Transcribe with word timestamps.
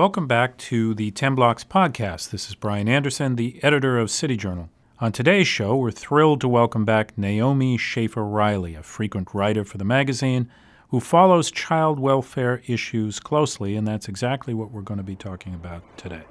Welcome 0.00 0.26
back 0.26 0.56
to 0.56 0.94
the 0.94 1.10
10 1.10 1.34
Blocks 1.34 1.62
podcast. 1.62 2.30
This 2.30 2.48
is 2.48 2.54
Brian 2.54 2.88
Anderson, 2.88 3.36
the 3.36 3.62
editor 3.62 3.98
of 3.98 4.10
City 4.10 4.34
Journal. 4.34 4.70
On 4.98 5.12
today's 5.12 5.46
show, 5.46 5.76
we're 5.76 5.90
thrilled 5.90 6.40
to 6.40 6.48
welcome 6.48 6.86
back 6.86 7.18
Naomi 7.18 7.76
Schaefer 7.76 8.24
Riley, 8.24 8.74
a 8.74 8.82
frequent 8.82 9.34
writer 9.34 9.62
for 9.62 9.76
the 9.76 9.84
magazine 9.84 10.48
who 10.88 11.00
follows 11.00 11.50
child 11.50 12.00
welfare 12.00 12.62
issues 12.66 13.20
closely, 13.20 13.76
and 13.76 13.86
that's 13.86 14.08
exactly 14.08 14.54
what 14.54 14.70
we're 14.70 14.80
going 14.80 14.96
to 14.96 15.04
be 15.04 15.16
talking 15.16 15.52
about 15.52 15.82
today. 15.98 16.22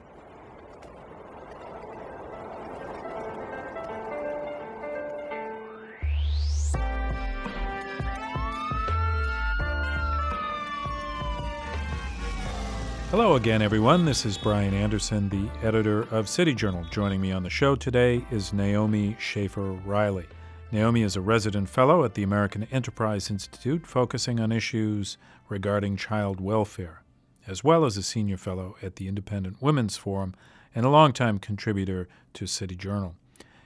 Hello 13.11 13.35
again, 13.35 13.63
everyone. 13.63 14.05
This 14.05 14.23
is 14.23 14.37
Brian 14.37 14.71
Anderson, 14.71 15.29
the 15.29 15.49
editor 15.65 16.03
of 16.13 16.29
City 16.29 16.53
Journal. 16.53 16.85
Joining 16.91 17.19
me 17.19 17.31
on 17.31 17.41
the 17.41 17.49
show 17.49 17.75
today 17.75 18.23
is 18.29 18.53
Naomi 18.53 19.17
Schaefer 19.19 19.71
Riley. 19.71 20.27
Naomi 20.71 21.01
is 21.01 21.15
a 21.15 21.21
resident 21.21 21.69
fellow 21.69 22.03
at 22.03 22.13
the 22.13 22.21
American 22.21 22.67
Enterprise 22.71 23.31
Institute, 23.31 23.87
focusing 23.87 24.39
on 24.39 24.51
issues 24.51 25.17
regarding 25.49 25.97
child 25.97 26.39
welfare, 26.39 27.01
as 27.47 27.63
well 27.63 27.83
as 27.83 27.97
a 27.97 28.03
senior 28.03 28.37
fellow 28.37 28.75
at 28.83 28.97
the 28.97 29.07
Independent 29.07 29.59
Women's 29.59 29.97
Forum 29.97 30.35
and 30.75 30.85
a 30.85 30.89
longtime 30.89 31.39
contributor 31.39 32.07
to 32.33 32.45
City 32.45 32.75
Journal. 32.75 33.15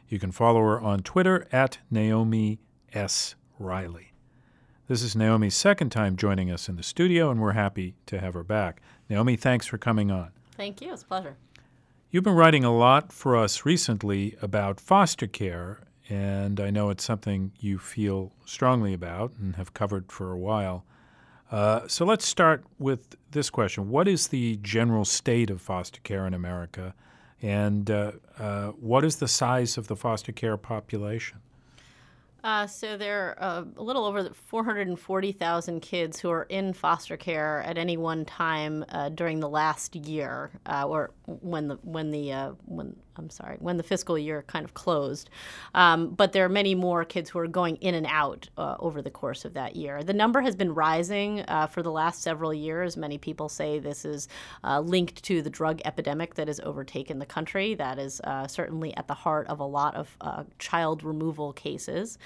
You 0.07 0.19
can 0.19 0.31
follow 0.31 0.61
her 0.61 0.79
on 0.79 1.01
Twitter 1.01 1.49
at 1.51 1.79
Naomi 1.91 2.61
S. 2.93 3.35
Riley. 3.59 4.12
This 4.89 5.01
is 5.01 5.15
Naomi's 5.15 5.55
second 5.55 5.91
time 5.91 6.17
joining 6.17 6.51
us 6.51 6.67
in 6.67 6.75
the 6.75 6.83
studio, 6.83 7.31
and 7.31 7.39
we're 7.39 7.53
happy 7.53 7.95
to 8.05 8.19
have 8.19 8.33
her 8.33 8.43
back. 8.43 8.81
Naomi, 9.09 9.37
thanks 9.37 9.65
for 9.65 9.77
coming 9.77 10.11
on. 10.11 10.31
Thank 10.57 10.81
you. 10.81 10.91
It's 10.91 11.03
a 11.03 11.05
pleasure. 11.05 11.37
You've 12.11 12.25
been 12.25 12.35
writing 12.35 12.65
a 12.65 12.75
lot 12.75 13.13
for 13.13 13.37
us 13.37 13.63
recently 13.63 14.35
about 14.41 14.81
foster 14.81 15.25
care, 15.25 15.79
and 16.09 16.59
I 16.59 16.69
know 16.69 16.89
it's 16.89 17.05
something 17.05 17.53
you 17.61 17.77
feel 17.77 18.33
strongly 18.43 18.93
about 18.93 19.31
and 19.39 19.55
have 19.55 19.73
covered 19.73 20.11
for 20.11 20.33
a 20.33 20.37
while. 20.37 20.83
Uh, 21.49 21.87
so 21.87 22.03
let's 22.03 22.27
start 22.27 22.65
with 22.77 23.15
this 23.31 23.49
question 23.49 23.89
What 23.89 24.09
is 24.09 24.27
the 24.27 24.57
general 24.57 25.05
state 25.05 25.49
of 25.49 25.61
foster 25.61 26.01
care 26.01 26.27
in 26.27 26.33
America, 26.33 26.93
and 27.41 27.89
uh, 27.89 28.11
uh, 28.37 28.67
what 28.71 29.05
is 29.05 29.15
the 29.15 29.29
size 29.29 29.77
of 29.77 29.87
the 29.87 29.95
foster 29.95 30.33
care 30.33 30.57
population? 30.57 31.37
Uh, 32.43 32.67
so 32.67 32.97
there 32.97 33.37
are 33.39 33.43
uh, 33.59 33.63
a 33.77 33.83
little 33.83 34.05
over 34.05 34.29
440,000 34.33 35.79
kids 35.79 36.19
who 36.19 36.29
are 36.29 36.43
in 36.43 36.73
foster 36.73 37.15
care 37.15 37.61
at 37.61 37.77
any 37.77 37.95
one 37.95 38.25
time 38.25 38.83
uh, 38.89 39.07
during 39.07 39.39
the 39.39 39.47
last 39.47 39.95
year, 39.95 40.51
uh, 40.65 40.85
or 40.85 41.11
when 41.25 41.69
the 41.69 41.75
when 41.83 42.11
the 42.11 42.33
uh, 42.33 42.51
when 42.65 42.97
I'm 43.17 43.29
sorry, 43.29 43.57
when 43.59 43.77
the 43.77 43.83
fiscal 43.83 44.17
year 44.17 44.43
kind 44.47 44.65
of 44.65 44.73
closed. 44.73 45.29
Um, 45.75 46.09
but 46.09 46.33
there 46.33 46.45
are 46.45 46.49
many 46.49 46.75
more 46.75 47.05
kids 47.05 47.29
who 47.29 47.39
are 47.39 47.47
going 47.47 47.75
in 47.77 47.95
and 47.95 48.07
out 48.07 48.49
uh, 48.57 48.75
over 48.79 49.01
the 49.01 49.11
course 49.11 49.45
of 49.45 49.53
that 49.53 49.75
year. 49.75 50.03
The 50.03 50.13
number 50.13 50.41
has 50.41 50.55
been 50.55 50.73
rising 50.73 51.41
uh, 51.47 51.67
for 51.67 51.83
the 51.83 51.91
last 51.91 52.21
several 52.21 52.53
years. 52.53 52.97
Many 52.97 53.17
people 53.17 53.49
say 53.49 53.79
this 53.79 54.05
is 54.05 54.27
uh, 54.63 54.79
linked 54.79 55.23
to 55.23 55.41
the 55.41 55.49
drug 55.49 55.81
epidemic 55.85 56.35
that 56.35 56.47
has 56.47 56.59
overtaken 56.61 57.19
the 57.19 57.25
country. 57.25 57.75
That 57.75 57.99
is 57.99 58.21
uh, 58.21 58.47
certainly 58.47 58.95
at 58.97 59.07
the 59.07 59.13
heart 59.13 59.47
of 59.47 59.59
a 59.59 59.65
lot 59.65 59.95
of 59.95 60.17
uh, 60.21 60.43
child 60.59 61.03
removal 61.03 61.53
cases. 61.53 62.17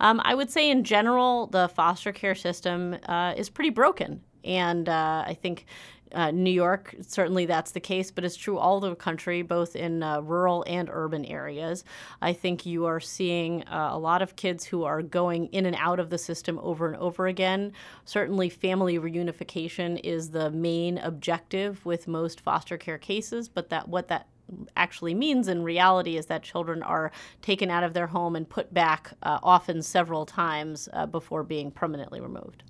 Um, 0.00 0.20
I 0.24 0.34
would 0.34 0.50
say, 0.50 0.70
in 0.70 0.84
general, 0.84 1.48
the 1.48 1.68
foster 1.68 2.12
care 2.12 2.34
system 2.34 2.96
uh, 3.06 3.34
is 3.36 3.50
pretty 3.50 3.70
broken. 3.70 4.22
And 4.44 4.88
I 4.88 5.36
think 5.42 5.66
uh, 6.12 6.30
New 6.30 6.50
York, 6.50 6.94
certainly 7.00 7.46
that's 7.46 7.72
the 7.72 7.80
case, 7.80 8.10
but 8.10 8.24
it's 8.24 8.36
true 8.36 8.58
all 8.58 8.76
over 8.76 8.90
the 8.90 8.96
country, 8.96 9.42
both 9.42 9.74
in 9.76 10.02
uh, 10.02 10.20
rural 10.20 10.64
and 10.66 10.88
urban 10.92 11.24
areas. 11.24 11.84
I 12.22 12.32
think 12.32 12.64
you 12.64 12.86
are 12.86 13.00
seeing 13.00 13.64
uh, 13.64 13.90
a 13.92 13.98
lot 13.98 14.22
of 14.22 14.36
kids 14.36 14.64
who 14.64 14.84
are 14.84 15.02
going 15.02 15.46
in 15.46 15.66
and 15.66 15.76
out 15.76 16.00
of 16.00 16.10
the 16.10 16.18
system 16.18 16.58
over 16.62 16.86
and 16.86 16.96
over 16.96 17.26
again. 17.26 17.72
Certainly, 18.04 18.50
family 18.50 18.98
reunification 18.98 20.00
is 20.04 20.30
the 20.30 20.50
main 20.50 20.98
objective 20.98 21.84
with 21.84 22.08
most 22.08 22.40
foster 22.40 22.76
care 22.76 22.98
cases, 22.98 23.48
but 23.48 23.70
that 23.70 23.88
what 23.88 24.08
that 24.08 24.28
actually 24.76 25.14
means 25.14 25.48
in 25.48 25.62
reality 25.62 26.16
is 26.16 26.26
that 26.26 26.42
children 26.42 26.82
are 26.82 27.10
taken 27.42 27.70
out 27.70 27.82
of 27.82 27.94
their 27.94 28.06
home 28.06 28.36
and 28.36 28.48
put 28.48 28.72
back 28.72 29.12
uh, 29.22 29.38
often 29.42 29.82
several 29.82 30.24
times 30.24 30.88
uh, 30.92 31.06
before 31.06 31.42
being 31.42 31.70
permanently 31.70 32.20
removed. 32.20 32.62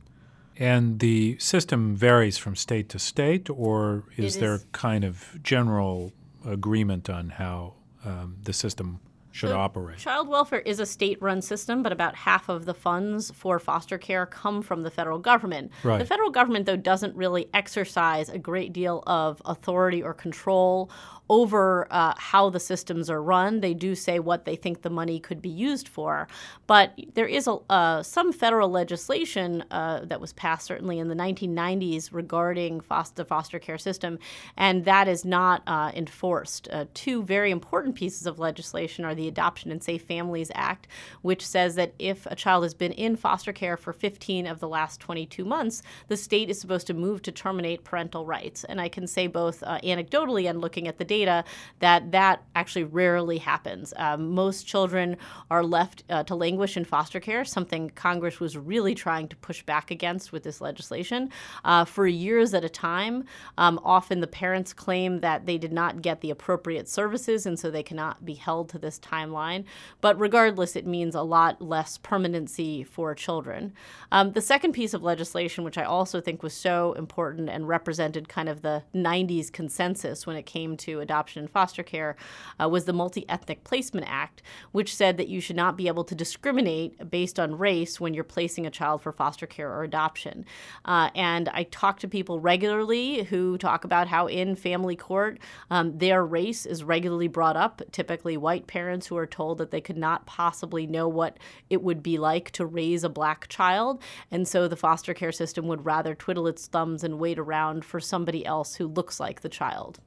And 0.59 1.01
the 1.01 1.39
system 1.39 1.95
varies 1.95 2.39
from 2.39 2.57
state 2.57 2.89
to 2.91 2.99
state, 2.99 3.51
or 3.51 4.05
is, 4.17 4.37
is 4.37 4.39
there 4.39 4.61
kind 4.73 5.05
of 5.05 5.39
general 5.43 6.13
agreement 6.47 7.11
on 7.11 7.31
how 7.31 7.75
um, 8.05 8.37
the 8.43 8.53
system 8.53 9.01
should 9.33 9.51
so 9.51 9.59
operate? 9.59 9.99
Child 9.99 10.29
welfare 10.29 10.61
is 10.61 10.81
a 10.81 10.87
state 10.87 11.21
run 11.21 11.43
system, 11.43 11.83
but 11.83 11.93
about 11.93 12.17
half 12.17 12.49
of 12.49 12.65
the 12.65 12.73
funds 12.73 13.31
for 13.33 13.59
foster 13.59 13.99
care 13.99 14.25
come 14.25 14.63
from 14.63 14.83
the 14.83 14.91
federal 14.91 15.19
government. 15.19 15.73
Right. 15.85 15.99
The 15.99 16.07
federal 16.07 16.31
government, 16.31 16.65
though, 16.65 16.77
doesn't 16.77 17.15
really 17.15 17.49
exercise 17.53 18.31
a 18.31 18.39
great 18.39 18.73
deal 18.73 19.03
of 19.07 19.43
authority 19.45 20.03
or 20.03 20.15
control 20.15 20.91
over 21.29 21.87
uh, 21.91 22.15
how 22.17 22.51
the 22.51 22.61
systems 22.61 23.11
are 23.11 23.23
run. 23.23 23.61
They 23.61 23.75
do 23.75 23.95
say 23.95 24.19
what 24.19 24.45
they 24.45 24.57
think 24.57 24.83
the 24.83 24.91
money 24.91 25.19
could 25.19 25.43
be 25.43 25.49
used 25.49 25.89
for, 25.89 26.29
but 26.67 26.93
there 27.15 27.27
is 27.27 27.47
a, 27.49 27.59
uh, 27.69 28.03
some 28.03 28.33
federal 28.33 28.69
legislation 28.69 29.65
uh, 29.71 30.01
that 30.05 30.21
was 30.21 30.33
passed 30.33 30.67
certainly 30.67 30.99
in 30.99 31.09
the 31.09 31.15
1990s 31.15 32.11
regarding 32.13 32.81
foster, 32.81 33.15
the 33.17 33.25
foster 33.25 33.59
care 33.59 33.79
system, 33.79 34.19
and 34.57 34.85
that 34.85 35.09
is 35.09 35.25
not 35.25 35.63
uh, 35.67 35.91
enforced. 35.95 36.69
Uh, 36.71 36.85
two 36.95 37.23
very 37.23 37.51
important 37.51 37.95
pieces 37.95 38.27
of 38.27 38.39
legislation 38.39 39.05
are 39.05 39.15
the 39.15 39.29
Adoption 39.29 39.71
and 39.71 39.83
Safe 39.83 40.03
Families 40.03 40.51
Act, 40.55 40.87
which 41.23 41.47
says 41.47 41.75
that 41.75 41.95
if 41.99 42.27
a 42.27 42.37
child 42.37 42.63
has 42.63 42.75
been 42.75 42.93
in 42.93 43.17
foster 43.17 43.53
care 43.53 43.77
for 43.77 43.93
15 43.93 44.47
of 44.47 44.61
the 44.61 44.69
last 44.69 45.01
22 45.01 45.45
months, 45.45 45.83
the 46.09 46.17
state 46.17 46.51
is 46.51 46.61
supposed 46.61 46.87
to 46.87 46.95
move 46.95 47.23
to 47.23 47.33
terminate 47.33 47.85
parental 47.85 48.25
rights. 48.27 48.65
And 48.65 48.81
I 48.81 48.89
can 48.89 49.07
say 49.07 49.27
both 49.27 49.63
uh, 49.63 49.81
anecdotally 49.83 50.49
and 50.49 50.61
looking 50.61 50.87
at 50.87 50.99
the 50.99 51.05
data 51.05 51.16
data 51.17 51.45
that 51.81 52.13
that 52.13 52.43
actually 52.55 52.85
rarely 52.85 53.39
happens. 53.39 53.93
Um, 53.97 54.31
most 54.31 54.67
children 54.67 55.17
are 55.51 55.65
left 55.65 56.05
uh, 56.09 56.23
to 56.25 56.35
languish 56.35 56.77
in 56.77 56.85
foster 56.85 57.21
care, 57.21 57.45
something 57.45 57.91
Congress 57.91 58.41
was 58.41 58.57
really 58.57 58.95
trying 58.95 59.29
to 59.29 59.37
push 59.37 59.63
back 59.63 59.91
against 59.91 60.33
with 60.33 60.43
this 60.43 60.61
legislation 60.61 61.31
uh, 61.65 61.85
for 61.85 62.07
years 62.07 62.55
at 62.55 62.65
a 62.65 62.69
time. 62.69 63.25
Um, 63.59 63.79
often 63.85 64.21
the 64.21 64.27
parents 64.27 64.73
claim 64.73 65.21
that 65.21 65.47
they 65.47 65.59
did 65.59 65.73
not 65.73 66.03
get 66.03 66.21
the 66.21 66.31
appropriate 66.31 66.89
services, 66.89 67.47
and 67.47 67.59
so 67.59 67.71
they 67.71 67.83
cannot 67.83 68.25
be 68.25 68.35
held 68.35 68.69
to 68.71 68.79
this 68.79 68.99
timeline. 68.99 69.65
But 70.01 70.19
regardless, 70.19 70.77
it 70.77 70.87
means 70.87 71.15
a 71.15 71.23
lot 71.23 71.61
less 71.61 71.99
permanency 71.99 72.85
for 72.85 73.15
children. 73.15 73.73
Um, 74.13 74.33
the 74.33 74.41
second 74.41 74.73
piece 74.73 74.95
of 74.95 75.03
legislation, 75.03 75.65
which 75.65 75.79
I 75.79 75.85
also 75.85 76.21
think 76.21 76.43
was 76.43 76.55
so 76.55 76.93
important 76.95 77.49
and 77.49 77.69
represented 77.69 78.29
kind 78.29 78.49
of 78.49 78.63
the 78.63 78.83
90s 78.95 79.53
consensus 79.53 80.27
when 80.27 80.37
it 80.37 80.47
came 80.47 80.77
to 80.79 81.01
adoption 81.07 81.41
and 81.41 81.51
foster 81.51 81.83
care 81.83 82.17
uh, 82.61 82.69
was 82.69 82.85
the 82.85 82.93
Multi 82.93 83.25
Ethnic 83.29 83.65
Placement 83.65 84.07
Act, 84.09 84.43
which 84.73 84.95
said 84.95 85.17
that 85.17 85.29
you 85.29 85.41
should 85.41 85.57
not 85.57 85.77
be 85.77 85.89
able 85.89 86.05
to 86.05 86.15
discriminate 86.15 87.11
based 87.11 87.39
on 87.39 87.59
race 87.59 88.01
when 88.01 88.13
you're 88.15 88.25
placing 88.25 88.67
a 88.67 88.71
child 88.71 89.03
for 89.03 89.13
foster 89.13 89.47
care 89.47 89.71
or 89.73 89.85
adoption. 89.85 90.45
Uh, 90.85 91.11
and 91.15 91.49
I 91.51 91.63
talk 91.65 92.01
to 92.01 92.09
people 92.09 92.41
regularly 92.41 93.23
who 93.25 93.57
talk 93.59 93.85
about 93.85 94.09
how 94.09 94.27
in 94.27 94.57
family 94.57 94.97
court, 94.97 95.39
um, 95.71 95.99
their 95.99 96.25
race 96.25 96.67
is 96.67 96.83
regularly 96.83 97.29
brought 97.29 97.57
up, 97.57 97.83
typically 97.93 98.37
white 98.37 98.67
parents 98.67 99.07
who 99.07 99.17
are 99.17 99.27
told 99.27 99.59
that 99.59 99.71
they 99.71 99.81
could 99.81 99.97
not 99.97 100.27
possibly 100.27 100.87
know 100.87 101.09
what 101.09 101.39
it 101.71 101.83
would 101.83 102.03
be 102.03 102.19
like 102.19 102.51
to 102.53 102.67
raise 102.67 103.05
a 103.05 103.09
black 103.09 103.49
child. 103.49 104.03
And 104.31 104.47
so 104.49 104.69
the 104.69 104.77
foster 104.77 105.15
care 105.15 105.33
system 105.33 105.67
would 105.69 105.85
rather 105.85 106.15
twiddle 106.15 106.47
its 106.47 106.67
thumbs 106.67 107.05
and 107.05 107.19
wait 107.19 107.39
around 107.39 107.85
for 107.85 108.01
somebody 108.01 108.45
else 108.45 108.75
who 108.77 108.87
looks 108.87 109.21
like 109.21 109.41
the 109.41 109.49
child. 109.49 110.01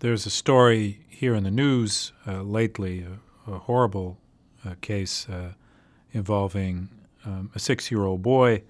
There's 0.00 0.26
a 0.26 0.30
story 0.30 1.00
here 1.08 1.34
in 1.34 1.42
the 1.42 1.50
news 1.50 2.12
uh, 2.24 2.42
lately, 2.42 3.04
a, 3.04 3.50
a 3.50 3.58
horrible 3.58 4.18
uh, 4.64 4.74
case 4.80 5.28
uh, 5.28 5.54
involving 6.12 6.88
um, 7.24 7.50
a 7.56 7.58
six 7.58 7.90
year 7.90 8.04
old 8.04 8.22
boy 8.22 8.62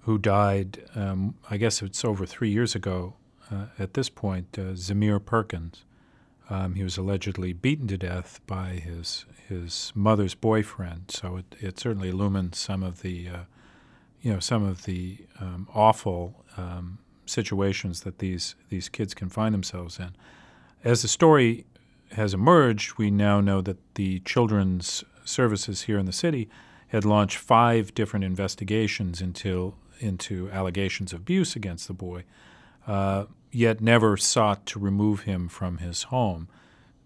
who 0.00 0.18
died, 0.18 0.84
um, 0.94 1.36
I 1.48 1.56
guess 1.56 1.80
it's 1.80 2.04
over 2.04 2.26
three 2.26 2.50
years 2.50 2.74
ago 2.74 3.14
uh, 3.50 3.66
at 3.78 3.94
this 3.94 4.10
point, 4.10 4.58
uh, 4.58 4.74
Zymere 4.74 5.24
Perkins. 5.24 5.84
Um, 6.50 6.74
he 6.74 6.84
was 6.84 6.98
allegedly 6.98 7.54
beaten 7.54 7.88
to 7.88 7.96
death 7.96 8.40
by 8.46 8.74
his 8.74 9.24
his 9.48 9.90
mother's 9.94 10.34
boyfriend. 10.34 11.04
So 11.08 11.38
it, 11.38 11.46
it 11.60 11.80
certainly 11.80 12.10
illumines 12.10 12.58
some 12.58 12.82
of 12.82 13.00
the, 13.00 13.28
uh, 13.28 13.38
you 14.20 14.32
know, 14.32 14.40
some 14.40 14.64
of 14.64 14.84
the 14.84 15.18
um, 15.40 15.68
awful 15.72 16.44
um, 16.58 16.98
situations 17.26 18.00
that 18.02 18.18
these 18.18 18.54
these 18.68 18.88
kids 18.88 19.14
can 19.14 19.28
find 19.28 19.52
themselves 19.54 19.98
in. 19.98 20.16
As 20.84 21.02
the 21.02 21.08
story 21.08 21.66
has 22.12 22.32
emerged, 22.32 22.96
we 22.96 23.10
now 23.10 23.40
know 23.40 23.60
that 23.60 23.78
the 23.94 24.20
children's 24.20 25.04
services 25.24 25.82
here 25.82 25.98
in 25.98 26.06
the 26.06 26.12
city 26.12 26.48
had 26.88 27.04
launched 27.04 27.36
five 27.36 27.94
different 27.94 28.24
investigations 28.24 29.20
into 29.20 29.74
into 29.98 30.50
allegations 30.50 31.12
of 31.12 31.20
abuse 31.20 31.56
against 31.56 31.88
the 31.88 31.94
boy. 31.94 32.24
Uh, 32.86 33.24
yet 33.50 33.80
never 33.80 34.16
sought 34.16 34.66
to 34.66 34.78
remove 34.78 35.22
him 35.22 35.48
from 35.48 35.78
his 35.78 36.04
home. 36.04 36.46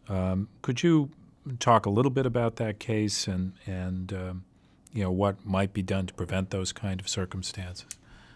Um, 0.09 0.49
could 0.63 0.83
you 0.83 1.11
talk 1.59 1.87
a 1.87 1.91
little 1.91 2.11
bit 2.11 2.27
about 2.27 2.57
that 2.57 2.79
case 2.79 3.27
and 3.27 3.53
and 3.67 4.13
um, 4.13 4.45
you 4.93 5.03
know 5.03 5.11
what 5.11 5.47
might 5.47 5.73
be 5.73 5.83
done 5.83 6.07
to 6.07 6.15
prevent 6.15 6.51
those 6.51 6.73
kind 6.73 7.01
of 7.01 7.09
circumstances? 7.09 7.87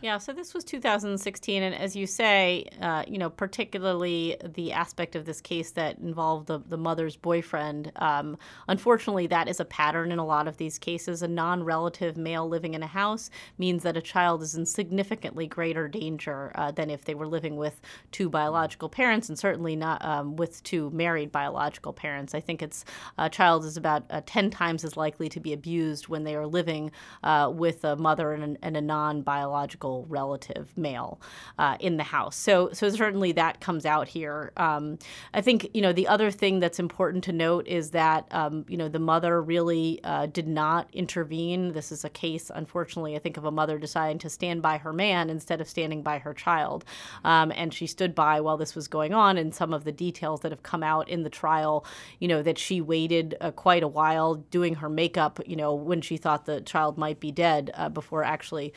Yeah, 0.05 0.19
so 0.19 0.35
this 0.35 0.53
was 0.53 0.65
2016, 0.65 1.63
and 1.63 1.75
as 1.75 1.97
you 1.97 2.07
say, 2.07 2.67
uh, 2.83 3.05
you 3.09 3.17
know, 3.17 3.31
particularly 3.31 4.37
the 4.45 4.71
aspect 4.71 5.17
of 5.17 5.25
this 5.25 5.41
case 5.41 5.71
that 5.71 5.97
involved 5.97 6.47
the, 6.47 6.59
the 6.59 6.77
mother's 6.77 7.17
boyfriend. 7.17 7.91
Um, 7.97 8.37
unfortunately, 8.69 9.27
that 9.29 9.49
is 9.49 9.61
a 9.61 9.65
pattern 9.65 10.13
in 10.13 10.19
a 10.19 10.27
lot 10.27 10.47
of 10.47 10.59
these 10.59 10.79
cases. 10.79 11.23
A 11.23 11.29
non 11.29 11.65
relative 11.65 12.19
male 12.19 12.47
living 12.47 12.75
in 12.75 12.83
a 12.83 12.87
house 12.87 13.31
means 13.57 13.83
that 13.85 13.97
a 13.97 14.03
child 14.03 14.43
is 14.43 14.55
in 14.55 14.67
significantly 14.67 15.47
greater 15.47 15.89
danger 15.89 16.53
uh, 16.55 16.71
than 16.71 16.91
if 16.91 17.07
they 17.07 17.15
were 17.15 17.27
living 17.27 17.57
with 17.57 17.81
two 18.13 18.29
biological 18.29 18.91
parents, 18.91 19.31
and 19.31 19.39
certainly 19.39 19.75
not 19.75 20.05
um, 20.05 20.37
with 20.37 20.63
two 20.65 20.91
married 20.91 21.33
biological 21.33 21.95
parents. 21.95 22.35
I 22.35 22.41
think 22.41 22.61
it's 22.61 22.85
a 23.17 23.31
child 23.31 23.65
is 23.65 23.79
about 23.79 24.05
uh, 24.11 24.21
10 24.27 24.51
times 24.51 24.85
as 24.85 24.99
likely 24.99 25.31
to 25.31 25.41
be 25.41 25.55
abused 25.55 26.09
when 26.09 26.25
they 26.25 26.37
are 26.37 26.47
living 26.47 26.91
uh, 27.23 27.51
with 27.51 27.85
a 27.85 27.97
mother 27.97 28.35
and, 28.35 28.59
and 28.61 28.77
a 28.77 28.83
non 28.83 29.23
relative 30.03 30.77
male 30.77 31.21
uh, 31.59 31.77
in 31.81 31.97
the 31.97 32.03
house. 32.03 32.37
So, 32.37 32.71
so 32.73 32.89
certainly 32.91 33.33
that 33.33 33.61
comes 33.61 33.87
out 33.87 34.09
here. 34.09 34.53
Um, 34.57 34.99
I 35.33 35.41
think 35.41 35.71
you 35.75 35.83
know 35.83 35.93
the 35.93 36.09
other 36.09 36.31
thing 36.31 36.61
that's 36.61 36.79
important 36.79 37.25
to 37.25 37.33
note 37.33 37.67
is 37.67 37.91
that 37.91 38.27
um, 38.31 38.65
you 38.69 38.77
know 38.77 38.89
the 38.89 38.99
mother 38.99 39.41
really 39.41 40.01
uh, 40.05 40.27
did 40.27 40.49
not 40.49 40.89
intervene. 40.93 41.73
This 41.73 41.93
is 41.93 42.05
a 42.05 42.11
case, 42.11 42.51
unfortunately, 42.55 43.17
I 43.17 43.19
think 43.19 43.37
of 43.37 43.45
a 43.45 43.51
mother 43.51 43.79
deciding 43.79 44.19
to 44.19 44.31
stand 44.31 44.63
by 44.63 44.79
her 44.79 44.93
man 44.93 45.31
instead 45.31 45.61
of 45.61 45.69
standing 45.69 46.03
by 46.03 46.19
her 46.19 46.35
child, 46.35 46.85
um, 47.25 47.53
and 47.55 47.73
she 47.73 47.87
stood 47.87 48.15
by 48.15 48.41
while 48.41 48.57
this 48.57 48.75
was 48.75 48.89
going 48.89 49.15
on. 49.15 49.39
And 49.39 49.55
some 49.55 49.73
of 49.73 49.85
the 49.85 49.93
details 49.93 50.41
that 50.41 50.53
have 50.53 50.63
come 50.63 50.83
out 50.83 51.09
in 51.09 51.23
the 51.23 51.31
trial, 51.31 51.87
you 52.19 52.29
know, 52.29 52.43
that 52.43 52.59
she 52.59 52.81
waited 52.81 53.37
uh, 53.41 53.51
quite 53.53 53.83
a 53.83 53.89
while 53.89 54.35
doing 54.35 54.77
her 54.77 54.89
makeup, 54.89 55.41
you 55.47 55.57
know, 55.57 55.75
when 55.75 56.01
she 56.01 56.17
thought 56.17 56.47
the 56.47 56.61
child 56.61 56.99
might 56.99 57.21
be 57.21 57.31
dead 57.31 57.71
uh, 57.75 57.89
before 57.89 58.25
actually 58.25 58.73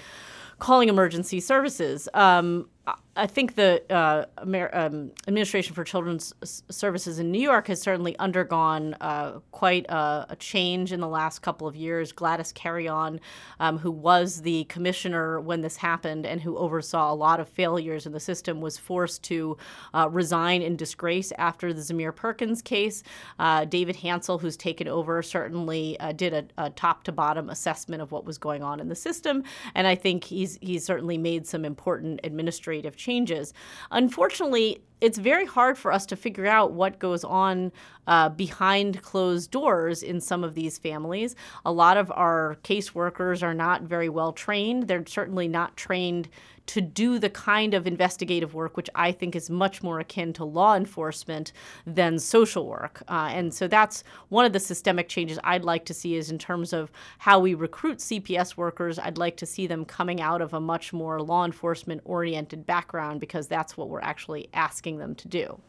calling 0.59 0.89
emergency 0.89 1.39
services. 1.39 2.09
Um, 2.13 2.69
I 3.17 3.25
think 3.25 3.55
the 3.55 3.81
uh, 3.91 4.25
Amer- 4.43 4.69
um, 4.73 5.11
Administration 5.27 5.73
for 5.73 5.83
Children's 5.83 6.33
Services 6.69 7.17
in 7.17 7.31
New 7.31 7.41
York 7.41 7.67
has 7.67 7.81
certainly 7.81 8.17
undergone 8.19 8.93
uh, 9.01 9.39
quite 9.51 9.87
a, 9.89 10.27
a, 10.29 10.35
change 10.37 10.93
in 10.93 10.99
the 10.99 11.07
last 11.07 11.39
couple 11.39 11.67
of 11.67 11.75
years. 11.75 12.11
Gladys 12.11 12.51
Carrion, 12.51 13.19
um, 13.59 13.79
who 13.79 13.89
was 13.89 14.43
the 14.43 14.65
commissioner 14.65 15.41
when 15.41 15.61
this 15.61 15.77
happened 15.77 16.27
and 16.27 16.39
who 16.39 16.57
oversaw 16.57 17.11
a 17.11 17.15
lot 17.15 17.39
of 17.39 17.49
failures 17.49 18.05
in 18.05 18.11
the 18.11 18.19
system, 18.19 18.61
was 18.61 18.77
forced 18.77 19.23
to 19.23 19.57
uh, 19.95 20.07
resign 20.11 20.61
in 20.61 20.75
disgrace 20.75 21.33
after 21.39 21.73
the 21.73 21.81
Zymere 21.81 22.15
Perkins 22.15 22.61
case. 22.61 23.01
Uh, 23.39 23.65
David 23.65 23.97
Hansell, 23.97 24.39
who's 24.39 24.55
taken 24.55 24.87
over, 24.87 25.23
certainly 25.23 25.99
uh, 25.99 26.11
did 26.11 26.33
a, 26.33 26.45
a 26.59 26.69
top 26.69 27.03
to 27.05 27.11
bottom 27.11 27.49
assessment 27.49 28.01
of 28.01 28.11
what 28.11 28.25
was 28.25 28.37
going 28.37 28.61
on 28.61 28.79
in 28.79 28.89
the 28.89 28.95
system, 28.95 29.43
and 29.73 29.87
I 29.87 29.95
think 29.95 30.23
he's 30.23 30.59
he's 30.61 30.85
certainly 30.85 31.17
made 31.17 31.47
some 31.47 31.65
important 31.65 32.19
administrative 32.23 32.76
changes 32.85 32.95
changes. 32.95 33.53
Unfortunately, 33.91 34.81
it's 34.99 35.17
very 35.17 35.45
hard 35.45 35.77
for 35.77 35.91
us 35.91 36.05
to 36.07 36.15
figure 36.15 36.47
out 36.47 36.71
what 36.71 36.99
goes 36.99 37.23
on 37.23 37.71
uh, 38.07 38.29
behind 38.29 39.01
closed 39.01 39.51
doors 39.51 40.01
in 40.01 40.21
some 40.21 40.44
of 40.44 40.55
these 40.55 40.77
families. 40.77 41.35
A 41.65 41.71
lot 41.71 41.97
of 41.97 42.11
our 42.11 42.57
caseworkers 42.63 43.44
are 43.44 43.53
not 43.53 43.83
very 43.83 44.09
well 44.09 44.31
trained. 44.31 44.88
They're 44.88 45.05
certainly 45.05 45.47
not 45.47 45.77
trained 45.77 46.29
to 46.67 46.81
do 46.81 47.17
the 47.17 47.29
kind 47.29 47.73
of 47.73 47.88
investigative 47.88 48.53
work 48.53 48.75
which 48.77 48.89
I 48.94 49.11
think 49.11 49.35
is 49.35 49.49
much 49.49 49.81
more 49.81 49.99
akin 49.99 50.33
to 50.33 50.45
law 50.45 50.75
enforcement 50.75 51.53
than 51.85 52.19
social 52.19 52.67
work. 52.67 53.01
Uh, 53.07 53.29
and 53.31 53.53
so 53.53 53.67
that's 53.67 54.03
one 54.29 54.45
of 54.45 54.53
the 54.53 54.59
systemic 54.59 55.07
changes 55.07 55.39
I'd 55.44 55.63
like 55.63 55.85
to 55.85 55.94
see 55.94 56.15
is 56.15 56.29
in 56.29 56.38
terms 56.38 56.73
of 56.73 56.91
how 57.19 57.39
we 57.39 57.53
recruit 57.53 57.99
CPS 57.99 58.57
workers. 58.57 58.99
I'd 58.99 59.17
like 59.17 59.38
to 59.38 59.45
see 59.45 59.65
them 59.65 59.85
coming 59.85 60.21
out 60.21 60.41
of 60.41 60.53
a 60.53 60.59
much 60.59 60.91
more 60.91 61.21
law 61.21 61.45
enforcement 61.45 62.01
oriented 62.03 62.65
background 62.65 63.21
because 63.21 63.47
that's 63.47 63.77
what 63.77 63.89
we're 63.89 64.01
actually 64.01 64.49
asking 64.53 64.86
them 64.95 65.13
to 65.15 65.27
do. 65.27 65.59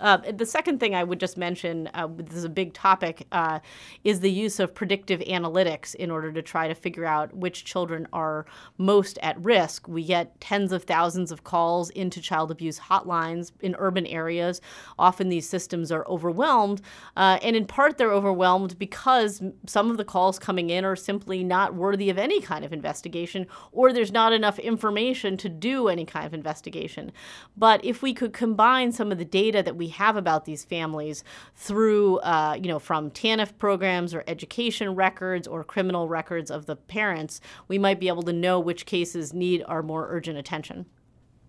Uh, 0.00 0.18
the 0.32 0.46
second 0.46 0.78
thing 0.78 0.94
I 0.94 1.04
would 1.04 1.18
just 1.18 1.36
mention, 1.36 1.88
uh, 1.94 2.08
this 2.16 2.36
is 2.36 2.44
a 2.44 2.48
big 2.48 2.72
topic, 2.72 3.26
uh, 3.32 3.58
is 4.04 4.20
the 4.20 4.30
use 4.30 4.60
of 4.60 4.74
predictive 4.74 5.20
analytics 5.20 5.94
in 5.94 6.10
order 6.10 6.32
to 6.32 6.42
try 6.42 6.68
to 6.68 6.74
figure 6.74 7.04
out 7.04 7.34
which 7.34 7.64
children 7.64 8.06
are 8.12 8.46
most 8.76 9.18
at 9.22 9.42
risk. 9.42 9.88
We 9.88 10.04
get 10.04 10.40
tens 10.40 10.72
of 10.72 10.84
thousands 10.84 11.32
of 11.32 11.44
calls 11.44 11.90
into 11.90 12.20
child 12.20 12.50
abuse 12.50 12.78
hotlines 12.78 13.52
in 13.60 13.74
urban 13.78 14.06
areas. 14.06 14.60
Often 14.98 15.28
these 15.28 15.48
systems 15.48 15.90
are 15.90 16.06
overwhelmed, 16.06 16.80
uh, 17.16 17.38
and 17.42 17.56
in 17.56 17.66
part 17.66 17.98
they're 17.98 18.12
overwhelmed 18.12 18.78
because 18.78 19.42
some 19.66 19.90
of 19.90 19.96
the 19.96 20.04
calls 20.04 20.38
coming 20.38 20.70
in 20.70 20.84
are 20.84 20.96
simply 20.96 21.42
not 21.42 21.74
worthy 21.74 22.10
of 22.10 22.18
any 22.18 22.40
kind 22.40 22.64
of 22.64 22.72
investigation, 22.72 23.46
or 23.72 23.92
there's 23.92 24.12
not 24.12 24.32
enough 24.32 24.58
information 24.58 25.36
to 25.36 25.48
do 25.48 25.88
any 25.88 26.04
kind 26.04 26.26
of 26.26 26.34
investigation. 26.34 27.10
But 27.56 27.84
if 27.84 28.02
we 28.02 28.14
could 28.14 28.32
combine 28.32 28.92
some 28.92 29.10
of 29.10 29.18
the 29.18 29.24
data 29.24 29.62
that 29.62 29.76
we 29.88 29.92
have 29.92 30.16
about 30.16 30.44
these 30.44 30.64
families 30.66 31.24
through, 31.56 32.18
uh, 32.18 32.58
you 32.60 32.68
know, 32.68 32.78
from 32.78 33.10
TANF 33.10 33.56
programs 33.56 34.12
or 34.12 34.22
education 34.26 34.94
records 34.94 35.48
or 35.48 35.64
criminal 35.64 36.08
records 36.08 36.50
of 36.50 36.66
the 36.66 36.76
parents, 36.76 37.40
we 37.68 37.78
might 37.78 37.98
be 37.98 38.08
able 38.08 38.22
to 38.24 38.32
know 38.34 38.60
which 38.60 38.84
cases 38.84 39.32
need 39.32 39.64
our 39.66 39.82
more 39.82 40.06
urgent 40.10 40.36
attention. 40.36 40.84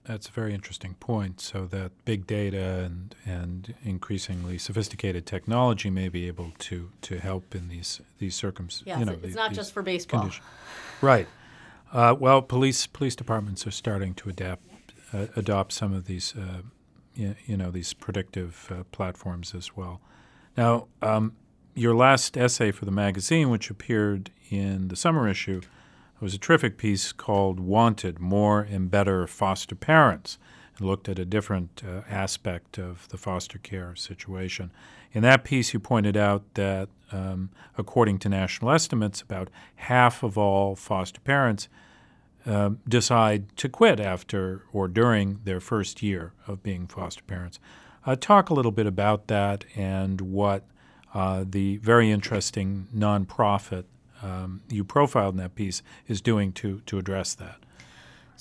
That's 0.05 0.29
a 0.29 0.31
very 0.31 0.53
interesting 0.53 0.93
point. 1.01 1.41
So 1.41 1.65
that 1.65 1.91
big 2.05 2.25
data 2.25 2.85
and 2.85 3.13
and 3.25 3.75
increasingly 3.83 4.57
sophisticated 4.57 5.25
technology 5.25 5.89
may 5.89 6.07
be 6.07 6.25
able 6.27 6.53
to 6.59 6.89
to 7.01 7.19
help 7.19 7.53
in 7.53 7.67
these 7.67 7.99
these 8.19 8.35
circumstances. 8.35 8.87
Yes, 8.87 8.99
you 8.99 9.05
know, 9.05 9.11
it's 9.11 9.21
these, 9.21 9.35
not 9.35 9.51
just 9.51 9.73
for 9.73 9.83
baseball. 9.83 10.21
Conditions. 10.21 10.47
Right. 11.01 11.27
Uh, 11.91 12.15
well, 12.17 12.41
police 12.41 12.87
police 12.87 13.15
departments 13.15 13.67
are 13.67 13.71
starting 13.71 14.13
to 14.15 14.29
adapt 14.29 14.63
uh, 15.13 15.27
adopt 15.35 15.73
some 15.73 15.93
of 15.93 16.05
these 16.05 16.33
uh, 16.35 16.61
you 17.45 17.57
know 17.57 17.71
these 17.71 17.93
predictive 17.93 18.71
uh, 18.71 18.83
platforms 18.91 19.53
as 19.53 19.75
well. 19.75 20.01
Now, 20.57 20.87
um, 21.01 21.33
your 21.75 21.95
last 21.95 22.37
essay 22.37 22.71
for 22.71 22.85
the 22.85 22.91
magazine, 22.91 23.49
which 23.49 23.69
appeared 23.69 24.31
in 24.49 24.87
the 24.87 24.95
summer 24.95 25.27
issue, 25.27 25.61
was 26.19 26.33
a 26.33 26.37
terrific 26.37 26.77
piece 26.77 27.11
called 27.11 27.59
"Wanted: 27.59 28.19
More 28.19 28.61
and 28.61 28.89
Better 28.89 29.27
Foster 29.27 29.75
Parents." 29.75 30.37
and 30.77 30.87
looked 30.87 31.09
at 31.09 31.19
a 31.19 31.25
different 31.25 31.83
uh, 31.85 32.01
aspect 32.09 32.79
of 32.79 33.07
the 33.09 33.17
foster 33.17 33.57
care 33.59 33.95
situation. 33.95 34.71
In 35.11 35.23
that 35.23 35.43
piece, 35.43 35.73
you 35.73 35.79
pointed 35.79 36.15
out 36.15 36.43
that, 36.53 36.89
um, 37.11 37.49
according 37.77 38.19
to 38.19 38.29
national 38.29 38.71
estimates, 38.71 39.21
about 39.21 39.49
half 39.75 40.23
of 40.23 40.37
all 40.37 40.75
foster 40.75 41.19
parents 41.19 41.67
uh, 42.49 42.71
decide 42.87 43.55
to 43.57 43.69
quit 43.69 43.99
after 43.99 44.63
or 44.73 44.87
during 44.87 45.39
their 45.43 45.59
first 45.59 46.01
year 46.01 46.33
of 46.47 46.63
being 46.63 46.87
foster 46.87 47.23
parents. 47.23 47.59
Uh, 48.05 48.15
talk 48.15 48.49
a 48.49 48.53
little 48.53 48.71
bit 48.71 48.87
about 48.87 49.27
that 49.27 49.65
and 49.75 50.19
what 50.19 50.65
uh, 51.13 51.45
the 51.47 51.77
very 51.77 52.09
interesting 52.09 52.87
nonprofit 52.95 53.83
um, 54.23 54.61
you 54.67 54.83
profiled 54.83 55.35
in 55.35 55.37
that 55.37 55.55
piece 55.55 55.83
is 56.07 56.21
doing 56.21 56.51
to, 56.51 56.81
to 56.87 56.97
address 56.97 57.35
that. 57.35 57.57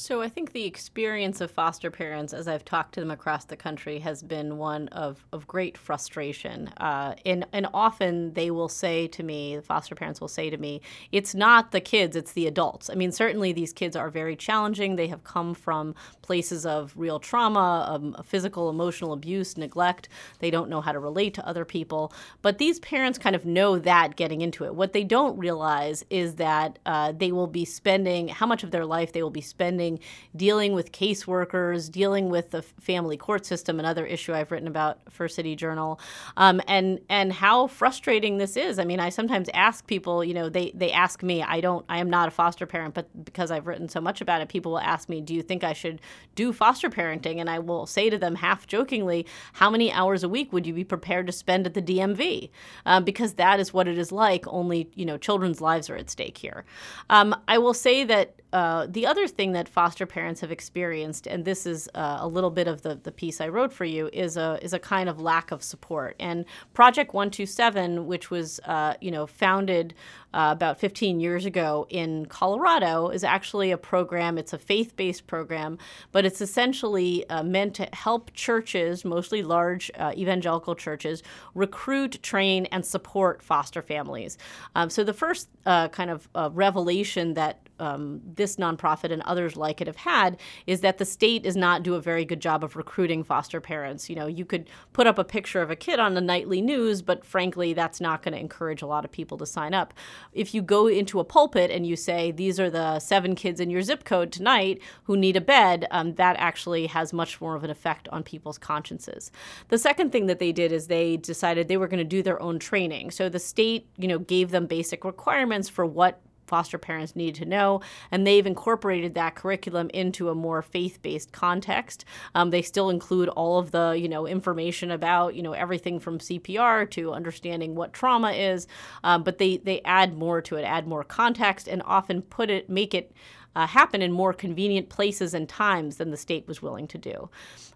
So 0.00 0.23
I 0.23 0.28
think 0.28 0.52
the 0.52 0.64
experience 0.64 1.40
of 1.40 1.50
foster 1.50 1.90
parents, 1.90 2.33
as 2.33 2.47
I've 2.47 2.64
talked 2.64 2.95
to 2.95 3.00
them 3.00 3.11
across 3.11 3.47
the 3.47 3.57
country, 3.57 3.99
has 3.99 4.23
been 4.23 4.57
one 4.57 4.87
of, 4.88 5.26
of 5.33 5.49
great 5.49 5.76
frustration. 5.76 6.69
Uh, 6.76 7.17
and, 7.26 7.45
and 7.52 7.67
often 7.75 8.33
they 8.35 8.52
will 8.52 8.69
say 8.69 9.09
to 9.09 9.25
me, 9.25 9.57
the 9.57 9.62
foster 9.62 9.97
parents 9.97 10.21
will 10.21 10.28
say 10.28 10.50
to 10.50 10.57
me, 10.57 10.83
it's 11.11 11.35
not 11.35 11.73
the 11.73 11.81
kids, 11.81 12.14
it's 12.14 12.31
the 12.31 12.47
adults. 12.47 12.88
I 12.88 12.95
mean, 12.95 13.11
certainly 13.11 13.52
these 13.52 13.73
kids 13.73 13.97
are 13.97 14.09
very 14.09 14.37
challenging. 14.37 14.95
They 14.95 15.09
have 15.09 15.25
come 15.25 15.52
from 15.52 15.97
places 16.23 16.64
of 16.64 16.93
real 16.95 17.19
trauma, 17.19 17.88
um, 17.90 18.23
physical, 18.25 18.71
emotional 18.71 19.12
abuse, 19.12 19.57
neglect. 19.57 20.09
They 20.38 20.52
don't 20.52 20.71
know 20.71 20.81
how 20.81 20.93
to 20.93 21.00
relate 21.00 21.35
to 21.35 21.47
other 21.47 21.64
people. 21.64 22.12
But 22.40 22.59
these 22.59 22.78
parents 22.78 23.19
kind 23.19 23.35
of 23.35 23.45
know 23.45 23.81
that 23.81 24.14
getting 24.14 24.43
into 24.43 24.64
it. 24.64 24.76
What 24.76 24.93
they 24.93 25.02
don't 25.02 25.37
realize 25.37 26.05
is 26.09 26.37
that 26.37 26.78
uh, 26.87 27.11
they 27.17 27.33
will 27.33 27.49
be 27.49 27.64
spending, 27.64 28.28
how 28.28 28.47
much 28.47 28.62
of 28.62 28.71
their 28.71 28.87
life 28.87 29.12
they 29.12 29.25
will 29.25 29.31
be 29.31 29.40
spending 29.40 29.88
dealing 30.37 30.73
with 30.73 30.92
caseworkers, 30.92 31.90
dealing 31.90 32.28
with 32.28 32.50
the 32.50 32.62
family 32.62 33.16
court 33.16 33.47
system, 33.47 33.78
another 33.78 34.04
issue 34.04 34.35
I've 34.35 34.50
written 34.50 34.68
about 34.68 34.99
for 35.11 35.28
City 35.28 35.57
Journal, 35.57 36.00
um, 36.37 36.61
and 36.66 37.00
and 37.09 37.33
how 37.33 37.66
frustrating 37.66 38.38
this 38.38 38.57
is. 38.57 38.78
I 38.78 38.85
mean, 38.85 39.00
I 39.00 39.09
sometimes 39.09 39.49
ask 39.54 39.87
people, 39.87 40.23
you 40.25 40.35
know, 40.35 40.49
they 40.49 40.73
they 40.75 40.92
ask 40.92 41.23
me, 41.23 41.42
I 41.42 41.61
don't, 41.61 41.85
I 41.88 41.99
am 41.99 42.11
not 42.11 42.28
a 42.28 42.30
foster 42.30 42.66
parent, 42.66 42.95
but 42.95 43.09
because 43.25 43.50
I've 43.50 43.66
written 43.66 43.88
so 43.88 44.00
much 44.00 44.21
about 44.21 44.42
it, 44.42 44.49
people 44.49 44.73
will 44.73 44.80
ask 44.80 45.09
me, 45.09 45.21
do 45.21 45.35
you 45.35 45.42
think 45.42 45.64
I 45.64 45.73
should 45.73 46.00
do 46.35 46.52
foster 46.52 46.90
parenting? 46.90 47.38
And 47.38 47.49
I 47.49 47.59
will 47.59 47.87
say 47.87 48.11
to 48.11 48.18
them, 48.18 48.35
half 48.35 48.66
jokingly, 48.66 49.26
how 49.54 49.71
many 49.71 49.92
hours 49.92 50.23
a 50.23 50.28
week 50.28 50.52
would 50.52 50.66
you 50.66 50.75
be 50.75 50.85
prepared 50.85 51.26
to 51.26 51.33
spend 51.33 51.66
at 51.66 51.75
the 51.75 51.83
DMV? 51.83 52.50
Um, 52.87 53.04
because 53.04 53.35
that 53.35 53.61
is 53.61 53.73
what 53.73 53.88
it 53.88 53.99
is 53.99 54.12
like. 54.12 54.45
Only 54.49 54.88
you 54.95 55.07
know, 55.07 55.16
children's 55.16 55.61
lives 55.61 55.88
are 55.90 55.97
at 55.97 56.11
stake 56.11 56.38
here. 56.38 56.64
Um, 57.11 57.35
I 57.47 57.59
will 57.59 57.75
say 57.75 58.04
that 58.04 58.38
uh, 58.52 58.87
the 58.88 59.07
other 59.07 59.28
thing 59.28 59.52
that 59.52 59.69
foster 59.69 60.07
parents 60.07 60.40
have 60.40 60.50
experienced, 60.50 61.26
and 61.26 61.45
this 61.45 61.67
is 61.67 61.88
uh, 61.95 62.19
a 62.21 62.26
little 62.26 62.50
bit 62.50 62.67
of 62.67 62.81
the, 62.81 62.95
the 62.95 63.12
piece 63.12 63.43
I 63.43 63.49
wrote 63.49 63.73
for 63.73 63.85
you, 63.85 64.09
is 64.11 64.38
a 64.38 64.59
is 64.62 64.73
a 64.73 64.78
kind 64.78 65.09
of 65.09 65.21
lack 65.21 65.50
of 65.50 65.62
support. 65.62 66.17
And 66.19 66.47
Project 66.73 67.12
One 67.12 67.31
Two 67.31 67.45
Seven, 67.45 68.07
which 68.07 68.31
was 68.31 68.59
uh, 68.64 68.95
you 69.02 69.11
know 69.11 69.26
founded 69.26 69.93
uh, 70.33 70.50
about 70.52 70.78
15 70.78 71.21
years 71.21 71.45
ago 71.45 71.87
in 71.90 72.25
Colorado, 72.26 73.09
is 73.09 73.23
actually 73.23 73.71
a 73.71 73.76
program. 73.76 74.38
It's 74.38 74.55
a 74.55 74.59
faith 74.59 74.97
based 74.97 75.26
program, 75.26 75.76
but 76.11 76.25
it's 76.25 76.40
essentially 76.40 77.28
uh, 77.28 77.43
meant 77.43 77.75
to 77.75 77.88
help 77.93 78.33
churches, 78.33 79.05
mostly 79.05 79.43
large 79.43 79.90
uh, 79.99 80.12
evangelical 80.17 80.75
churches, 80.75 81.23
recruit, 81.55 82.23
train, 82.23 82.64
and 82.67 82.85
support 82.85 83.43
foster 83.43 83.83
families. 83.83 84.38
Um, 84.75 84.88
so 84.88 85.05
the 85.05 85.12
first 85.12 85.49
kind 85.67 86.09
of 86.09 86.26
revelation 86.57 87.35
that 87.35 87.69
um, 87.81 88.21
this 88.38 88.57
nonprofit 88.57 89.12
and 89.12 89.21
others 89.23 89.54
like 89.54 89.83
it 89.83 89.87
have 89.87 89.97
had 89.97 90.38
is 90.66 90.80
that 90.80 90.97
the 90.97 91.04
state 91.04 91.42
does 91.42 91.57
not 91.57 91.83
do 91.83 91.95
a 91.95 92.00
very 92.00 92.25
good 92.25 92.40
job 92.40 92.64
of 92.64 92.75
recruiting 92.75 93.23
foster 93.23 93.61
parents. 93.61 94.09
You 94.09 94.16
know, 94.16 94.26
you 94.26 94.47
could 94.47 94.71
put 94.95 95.07
up 95.07 95.18
a 95.18 95.25
picture 95.25 95.61
of 95.61 95.71
a 95.71 95.76
kid 95.76 96.00
on 96.00 96.14
the 96.14 96.23
nightly 96.23 96.62
news, 96.62 97.02
but 97.02 97.26
frankly, 97.26 97.75
that's 97.75 98.00
not 98.00 98.23
going 98.23 98.33
to 98.33 98.40
encourage 98.40 98.80
a 98.80 98.87
lot 98.87 99.04
of 99.04 99.12
people 99.12 99.37
to 99.37 99.45
sign 99.45 99.75
up. 99.75 99.92
If 100.33 100.54
you 100.54 100.62
go 100.62 100.87
into 100.87 101.21
a 101.21 101.25
pulpit 101.25 101.71
and 101.71 101.87
you 101.87 101.97
say, 101.97 102.30
these 102.30 102.59
are 102.59 102.71
the 102.71 102.99
seven 103.00 103.35
kids 103.35 103.61
in 103.61 103.68
your 103.68 103.83
zip 103.83 104.04
code 104.04 104.33
tonight 104.33 104.80
who 105.04 105.16
need 105.16 105.37
a 105.37 105.40
bed, 105.42 105.87
um, 105.90 106.14
that 106.14 106.37
actually 106.38 106.87
has 106.87 107.12
much 107.12 107.40
more 107.40 107.54
of 107.54 107.64
an 107.64 107.71
effect 107.71 108.09
on 108.09 108.23
people's 108.23 108.57
consciences. 108.57 109.30
The 109.68 109.78
second 109.78 110.12
thing 110.12 110.26
that 110.26 110.38
they 110.38 110.52
did 110.52 110.73
is 110.73 110.87
they 110.87 111.16
decided 111.16 111.68
they 111.68 111.76
were 111.76 111.88
going 111.88 111.99
to 111.99 112.04
do 112.04 112.23
their 112.23 112.40
own 112.40 112.59
training. 112.59 113.11
So 113.11 113.28
the 113.28 113.38
state, 113.38 113.88
you 113.97 114.09
know, 114.09 114.18
gave 114.18 114.52
them 114.52 114.66
basic 114.66 115.04
requirements 115.04 115.68
for 115.68 115.85
what 115.85 116.21
foster 116.49 116.78
parents 116.78 117.14
need 117.14 117.35
to 117.37 117.45
know, 117.45 117.81
and 118.11 118.26
they've 118.26 118.47
incorporated 118.47 119.14
that 119.14 119.35
curriculum 119.35 119.90
into 119.95 120.28
a 120.28 120.35
more 120.35 120.62
faith-based 120.62 121.33
context. 121.33 122.05
Um, 122.35 122.50
they 122.50 122.62
still 122.62 122.90
include 122.90 123.28
all 123.28 123.59
of 123.59 123.71
the 123.71 123.97
you 123.99 124.09
know 124.09 124.26
information 124.26 124.90
about 124.90 125.35
you 125.35 125.43
know 125.43 125.52
everything 125.52 126.00
from 126.00 126.19
CPR 126.19 126.90
to 126.90 127.12
understanding 127.12 127.75
what 127.75 127.93
trauma 127.93 128.33
is, 128.33 128.67
um, 129.05 129.23
but 129.23 129.38
they 129.38 129.59
they 129.59 129.81
add 129.83 130.17
more 130.17 130.40
to 130.43 130.57
it, 130.57 130.62
add 130.62 130.87
more 130.87 131.05
context, 131.05 131.69
and 131.69 131.83
often 131.85 132.23
put 132.23 132.50
it 132.50 132.69
make 132.69 132.95
it. 132.95 133.12
Uh, 133.57 133.67
happen 133.67 134.02
in 134.02 134.12
more 134.12 134.33
convenient 134.33 134.88
places 134.88 135.35
and 135.35 135.49
times 135.49 135.97
than 135.97 136.12
the 136.12 136.17
state 136.17 136.47
was 136.47 136.62
willing 136.62 136.87
to 136.87 136.99
do. 136.99 137.28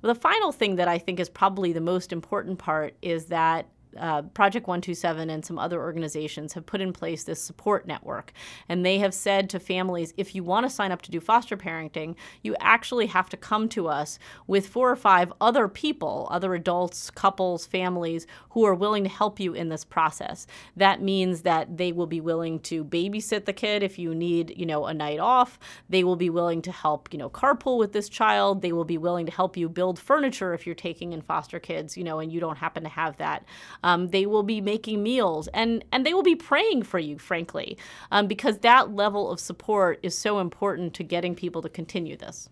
The 0.03 0.15
final 0.15 0.53
thing 0.53 0.77
that 0.77 0.87
I 0.87 0.99
think 0.99 1.19
is 1.19 1.29
probably 1.29 1.73
the 1.73 1.81
most 1.81 2.13
important 2.13 2.59
part 2.59 2.95
is 3.03 3.25
that 3.27 3.67
uh, 3.99 4.23
Project 4.23 4.67
127 4.67 5.31
and 5.31 5.45
some 5.45 5.59
other 5.59 5.81
organizations 5.81 6.53
have 6.53 6.67
put 6.67 6.81
in 6.81 6.93
place 6.93 7.25
this 7.25 7.43
support 7.43 7.87
network. 7.87 8.33
And 8.69 8.85
they 8.85 8.99
have 8.99 9.15
said 9.15 9.51
to 9.51 9.61
families 9.61 10.15
if 10.17 10.35
you 10.35 10.43
want 10.43 10.65
to 10.65 10.71
sign 10.71 10.93
up 10.93 11.03
to 11.03 11.11
do 11.11 11.21
foster 11.21 11.57
parenting, 11.57 12.17
you 12.43 12.57
actually 12.61 13.07
have 13.07 13.29
to 13.31 13.37
come 13.37 13.69
to 13.71 13.89
us 13.89 14.19
with 14.47 14.69
four 14.69 14.91
or 14.91 14.97
five 14.97 15.33
other 15.41 15.69
people, 15.69 16.29
other 16.31 16.55
adults, 16.55 17.11
couples, 17.11 17.67
families 17.67 18.27
who 18.51 18.65
are 18.65 18.75
willing 18.75 19.05
to 19.05 19.11
help 19.11 19.41
you 19.41 19.53
in 19.55 19.69
this 19.69 19.85
process. 19.85 20.47
That 20.77 21.03
means 21.03 21.43
that 21.43 21.77
they 21.77 21.93
will 21.93 22.07
be 22.07 22.21
willing 22.21 22.61
to 22.61 22.85
babysit 22.85 23.45
the 23.45 23.53
kid 23.53 23.83
if 23.83 23.99
you 23.99 24.15
need, 24.15 24.55
you 24.57 24.67
know, 24.67 24.87
a 24.87 24.95
night 24.95 25.21
off. 25.21 25.59
They 25.89 26.05
will 26.05 26.17
be 26.17 26.31
willing 26.31 26.63
to 26.63 26.73
help, 26.73 27.09
you 27.13 27.19
know, 27.19 27.31
carpool 27.31 27.79
with 27.79 27.93
this 27.93 28.09
child. 28.09 28.63
They 28.63 28.73
will 28.73 28.85
be 28.85 28.99
willing 28.99 29.27
to 29.27 29.33
help 29.33 29.57
you 29.57 29.69
build 29.69 29.99
furniture 29.99 30.55
if 30.55 30.67
you're 30.67 30.75
taking 30.75 31.13
in 31.13 31.23
foster 31.23 31.59
kids, 31.59 31.97
you 31.97 32.05
know, 32.05 32.19
and 32.19 32.33
you 32.33 32.41
don't 32.41 32.59
happen 32.59 32.83
to 32.83 32.89
have 32.89 33.17
that. 33.19 33.45
Um, 33.83 34.09
they 34.09 34.27
will 34.27 34.43
be 34.43 34.61
making 34.61 35.03
meals 35.03 35.49
and, 35.49 35.85
and 35.93 36.07
they 36.07 36.15
will 36.15 36.23
be 36.23 36.37
praying 36.37 36.83
for 36.85 36.99
you, 36.99 37.19
frankly, 37.19 37.77
um, 38.11 38.27
because 38.27 38.59
that 38.59 38.95
level 38.95 39.31
of 39.31 39.41
support 39.41 39.99
is 40.03 40.17
so 40.17 40.39
important 40.39 40.95
to 40.95 41.03
getting 41.03 41.35
people 41.35 41.63
to 41.63 41.69
continue 41.69 42.17
this. 42.17 42.49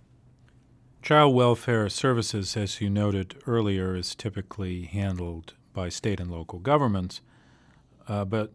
Child 1.02 1.34
welfare 1.34 1.88
services, 1.88 2.56
as 2.56 2.80
you 2.80 2.90
noted 2.90 3.37
earlier, 3.46 3.96
is 3.96 4.14
typically 4.14 4.82
handled 4.82 5.54
by 5.72 5.88
state 5.88 6.20
and 6.20 6.30
local 6.30 6.58
governments. 6.58 7.22
Uh, 8.06 8.25
but 8.25 8.52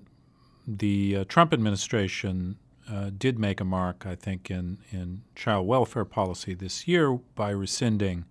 the 0.68 1.18
uh, 1.18 1.26
Trump 1.28 1.54
administration 1.54 2.58
uh, 2.90 3.10
did 3.18 3.40
make 3.40 3.60
a 3.60 3.66
mark, 3.66 4.06
I 4.06 4.16
think, 4.16 4.52
in, 4.52 4.78
in 4.92 5.24
child 5.36 5.68
welfare 5.68 6.06
policy 6.06 6.54
this 6.54 6.88
year 6.88 7.14
by 7.34 7.50
rescinding 7.50 8.26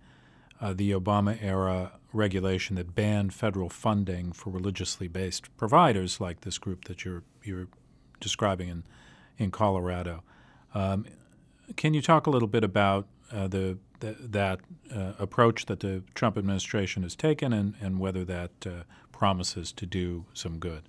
uh, 0.61 0.73
the 0.73 0.91
Obama 0.91 1.37
era 1.41 1.93
regulation 2.13 2.75
that 2.75 2.95
banned 2.95 3.33
federal 3.33 3.69
funding 3.69 4.31
for 4.31 4.49
religiously 4.49 5.07
based 5.07 5.55
providers 5.57 6.19
like 6.19 6.41
this 6.41 6.57
group 6.57 6.85
that 6.85 7.03
you're 7.03 7.23
you're 7.43 7.67
describing 8.19 8.69
in 8.69 8.83
in 9.37 9.51
Colorado. 9.51 10.23
Um, 10.73 11.05
can 11.75 11.93
you 11.93 12.01
talk 12.01 12.27
a 12.27 12.29
little 12.29 12.47
bit 12.47 12.63
about 12.63 13.07
uh, 13.31 13.47
the, 13.47 13.77
the, 13.99 14.15
that 14.19 14.59
uh, 14.93 15.13
approach 15.17 15.65
that 15.65 15.79
the 15.79 16.03
Trump 16.13 16.37
administration 16.37 17.03
has 17.03 17.15
taken 17.15 17.53
and, 17.53 17.73
and 17.81 17.99
whether 17.99 18.23
that 18.25 18.51
uh, 18.65 18.69
promises 19.11 19.71
to 19.73 19.85
do 19.85 20.25
some 20.33 20.59
good? 20.59 20.83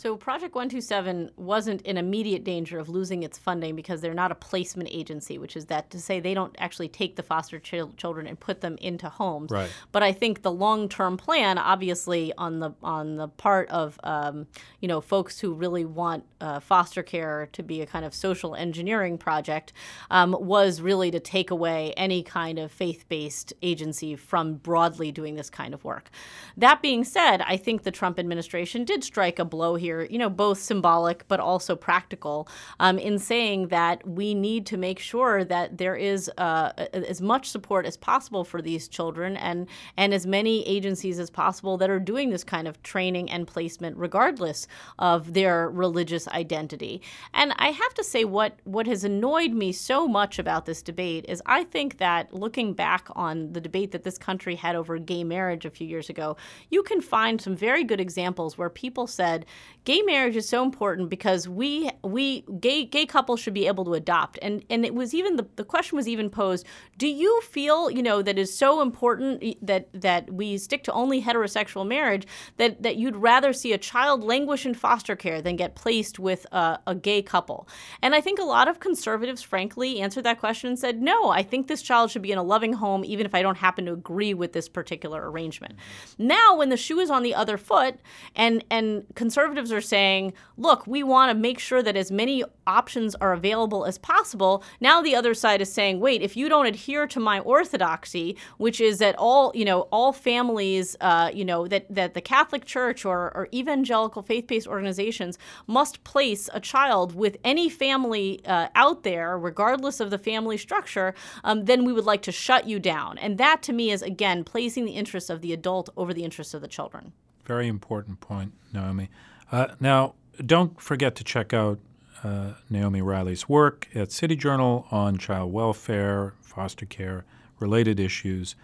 So 0.00 0.16
Project 0.16 0.54
127 0.54 1.32
wasn't 1.36 1.82
in 1.82 1.98
immediate 1.98 2.42
danger 2.42 2.78
of 2.78 2.88
losing 2.88 3.22
its 3.22 3.36
funding 3.36 3.76
because 3.76 4.00
they're 4.00 4.14
not 4.14 4.32
a 4.32 4.34
placement 4.34 4.88
agency, 4.90 5.36
which 5.36 5.58
is 5.58 5.66
that 5.66 5.90
to 5.90 6.00
say 6.00 6.20
they 6.20 6.32
don't 6.32 6.56
actually 6.56 6.88
take 6.88 7.16
the 7.16 7.22
foster 7.22 7.58
ch- 7.58 7.94
children 7.98 8.26
and 8.26 8.40
put 8.40 8.62
them 8.62 8.78
into 8.80 9.10
homes. 9.10 9.50
Right. 9.50 9.68
But 9.92 10.02
I 10.02 10.12
think 10.12 10.40
the 10.40 10.52
long-term 10.52 11.18
plan, 11.18 11.58
obviously, 11.58 12.32
on 12.38 12.60
the 12.60 12.70
on 12.82 13.16
the 13.16 13.28
part 13.28 13.68
of 13.68 14.00
um, 14.02 14.46
you 14.80 14.88
know 14.88 15.02
folks 15.02 15.38
who 15.38 15.52
really 15.52 15.84
want 15.84 16.24
uh, 16.40 16.60
foster 16.60 17.02
care 17.02 17.50
to 17.52 17.62
be 17.62 17.82
a 17.82 17.86
kind 17.86 18.06
of 18.06 18.14
social 18.14 18.54
engineering 18.54 19.18
project, 19.18 19.74
um, 20.10 20.34
was 20.40 20.80
really 20.80 21.10
to 21.10 21.20
take 21.20 21.50
away 21.50 21.92
any 21.98 22.22
kind 22.22 22.58
of 22.58 22.72
faith-based 22.72 23.52
agency 23.60 24.16
from 24.16 24.54
broadly 24.54 25.12
doing 25.12 25.34
this 25.34 25.50
kind 25.50 25.74
of 25.74 25.84
work. 25.84 26.08
That 26.56 26.80
being 26.80 27.04
said, 27.04 27.42
I 27.42 27.58
think 27.58 27.82
the 27.82 27.90
Trump 27.90 28.18
administration 28.18 28.84
did 28.84 29.04
strike 29.04 29.38
a 29.38 29.44
blow 29.44 29.74
here 29.74 29.89
here, 29.90 30.06
you 30.10 30.18
know, 30.18 30.30
both 30.30 30.58
symbolic 30.60 31.26
but 31.26 31.40
also 31.40 31.74
practical, 31.74 32.48
um, 32.78 32.96
in 32.98 33.18
saying 33.18 33.68
that 33.68 34.06
we 34.06 34.34
need 34.34 34.66
to 34.66 34.76
make 34.76 34.98
sure 35.00 35.44
that 35.44 35.78
there 35.78 35.96
is 35.96 36.30
uh, 36.38 36.72
as 36.92 37.20
much 37.20 37.50
support 37.50 37.84
as 37.86 37.96
possible 37.96 38.44
for 38.44 38.62
these 38.62 38.88
children 38.88 39.36
and 39.36 39.66
and 39.96 40.14
as 40.14 40.26
many 40.26 40.56
agencies 40.76 41.18
as 41.18 41.30
possible 41.30 41.76
that 41.76 41.90
are 41.90 41.98
doing 42.12 42.30
this 42.30 42.44
kind 42.44 42.68
of 42.68 42.80
training 42.82 43.30
and 43.30 43.46
placement, 43.46 43.96
regardless 43.96 44.68
of 44.98 45.32
their 45.38 45.68
religious 45.70 46.28
identity. 46.28 47.02
And 47.34 47.52
I 47.56 47.70
have 47.82 47.94
to 47.94 48.04
say, 48.04 48.24
what 48.24 48.52
what 48.64 48.86
has 48.86 49.02
annoyed 49.04 49.52
me 49.52 49.72
so 49.72 50.06
much 50.06 50.38
about 50.38 50.66
this 50.66 50.82
debate 50.82 51.24
is 51.28 51.42
I 51.46 51.64
think 51.64 51.98
that 51.98 52.32
looking 52.32 52.74
back 52.74 53.08
on 53.26 53.52
the 53.54 53.60
debate 53.60 53.90
that 53.92 54.04
this 54.04 54.18
country 54.18 54.54
had 54.54 54.76
over 54.76 54.98
gay 54.98 55.24
marriage 55.24 55.64
a 55.64 55.70
few 55.70 55.86
years 55.94 56.08
ago, 56.14 56.36
you 56.74 56.82
can 56.82 57.00
find 57.00 57.40
some 57.40 57.56
very 57.56 57.84
good 57.90 58.00
examples 58.00 58.56
where 58.56 58.70
people 58.70 59.06
said 59.06 59.46
gay 59.84 60.02
marriage 60.02 60.36
is 60.36 60.48
so 60.48 60.62
important 60.62 61.08
because 61.08 61.48
we 61.48 61.90
we 62.02 62.42
gay 62.60 62.84
gay 62.84 63.06
couples 63.06 63.40
should 63.40 63.54
be 63.54 63.66
able 63.66 63.84
to 63.84 63.94
adopt. 63.94 64.38
And 64.42 64.64
and 64.70 64.84
it 64.84 64.94
was 64.94 65.14
even 65.14 65.36
the, 65.36 65.46
the 65.56 65.64
question 65.64 65.96
was 65.96 66.08
even 66.08 66.30
posed 66.30 66.66
do 66.98 67.08
you 67.08 67.40
feel 67.42 67.90
you 67.90 68.02
know 68.02 68.22
that 68.22 68.38
is 68.38 68.56
so 68.56 68.82
important 68.82 69.42
that 69.62 69.88
that 69.92 70.32
we 70.32 70.58
stick 70.58 70.84
to 70.84 70.92
only 70.92 71.22
heterosexual 71.22 71.86
marriage 71.86 72.26
that 72.56 72.82
that 72.82 72.96
you'd 72.96 73.16
rather 73.16 73.52
see 73.52 73.72
a 73.72 73.78
child 73.78 74.22
languish 74.22 74.66
in 74.66 74.74
foster 74.74 75.16
care 75.16 75.40
than 75.40 75.56
get 75.56 75.74
placed 75.74 76.18
with 76.18 76.46
a, 76.52 76.78
a 76.86 76.94
gay 76.94 77.22
couple? 77.22 77.68
And 78.02 78.14
i 78.14 78.20
think 78.20 78.38
a 78.38 78.44
lot 78.44 78.68
of 78.68 78.80
conservatives 78.80 79.42
frankly 79.42 80.00
answered 80.00 80.24
that 80.24 80.38
question 80.38 80.68
and 80.68 80.78
said 80.78 81.00
no 81.00 81.30
i 81.30 81.42
think 81.42 81.66
this 81.66 81.82
child 81.82 82.10
should 82.10 82.22
be 82.22 82.32
in 82.32 82.38
a 82.38 82.42
loving 82.42 82.72
home 82.74 83.04
even 83.04 83.26
if 83.26 83.34
i 83.34 83.42
don't 83.42 83.56
happen 83.56 83.86
to 83.86 83.92
agree 83.92 84.34
with 84.34 84.52
this 84.52 84.68
particular 84.68 85.30
arrangement. 85.30 85.74
Now 86.18 86.56
when 86.56 86.68
the 86.68 86.76
shoe 86.76 87.00
is 87.00 87.10
on 87.10 87.22
the 87.22 87.34
other 87.34 87.56
foot 87.56 87.96
and 88.34 88.64
and 88.70 89.04
conservatives 89.14 89.69
are 89.72 89.80
saying, 89.80 90.32
look, 90.56 90.86
we 90.86 91.02
want 91.02 91.30
to 91.30 91.34
make 91.34 91.58
sure 91.58 91.82
that 91.82 91.96
as 91.96 92.10
many 92.10 92.44
options 92.66 93.14
are 93.16 93.32
available 93.32 93.84
as 93.84 93.98
possible. 93.98 94.62
Now 94.80 95.02
the 95.02 95.14
other 95.14 95.34
side 95.34 95.60
is 95.60 95.72
saying, 95.72 96.00
wait, 96.00 96.22
if 96.22 96.36
you 96.36 96.48
don't 96.48 96.66
adhere 96.66 97.06
to 97.08 97.20
my 97.20 97.40
orthodoxy, 97.40 98.36
which 98.58 98.80
is 98.80 98.98
that 98.98 99.14
all, 99.18 99.52
you 99.54 99.64
know, 99.64 99.82
all 99.92 100.12
families, 100.12 100.96
uh, 101.00 101.30
you 101.32 101.44
know, 101.44 101.66
that, 101.68 101.86
that 101.94 102.14
the 102.14 102.20
Catholic 102.20 102.64
Church 102.64 103.04
or, 103.04 103.34
or 103.36 103.48
evangelical 103.52 104.22
faith-based 104.22 104.66
organizations 104.66 105.38
must 105.66 106.02
place 106.04 106.48
a 106.52 106.60
child 106.60 107.14
with 107.14 107.36
any 107.44 107.68
family 107.68 108.40
uh, 108.44 108.68
out 108.74 109.02
there, 109.02 109.38
regardless 109.38 110.00
of 110.00 110.10
the 110.10 110.18
family 110.18 110.56
structure, 110.56 111.14
um, 111.44 111.64
then 111.64 111.84
we 111.84 111.92
would 111.92 112.04
like 112.04 112.22
to 112.22 112.32
shut 112.32 112.66
you 112.66 112.78
down. 112.78 113.18
And 113.18 113.38
that 113.38 113.62
to 113.62 113.72
me 113.72 113.90
is, 113.90 114.02
again, 114.02 114.44
placing 114.44 114.84
the 114.84 114.92
interests 114.92 115.30
of 115.30 115.40
the 115.40 115.52
adult 115.52 115.90
over 115.96 116.14
the 116.14 116.24
interests 116.24 116.54
of 116.54 116.60
the 116.60 116.68
children. 116.68 117.12
Very 117.50 117.66
important 117.66 118.20
point, 118.20 118.52
Naomi. 118.72 119.10
Uh, 119.50 119.66
now, 119.80 120.14
don't 120.46 120.80
forget 120.80 121.16
to 121.16 121.24
check 121.24 121.52
out 121.52 121.80
uh, 122.22 122.52
Naomi 122.70 123.02
Riley's 123.02 123.48
work 123.48 123.88
at 123.92 124.12
City 124.12 124.36
Journal 124.36 124.86
on 124.92 125.18
child 125.18 125.52
welfare, 125.52 126.34
foster 126.40 126.86
care, 126.86 127.24
related 127.58 127.98
issues. 127.98 128.54